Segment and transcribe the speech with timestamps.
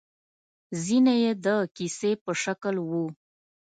[0.83, 3.05] ځينې يې د کيسې په شکل وو.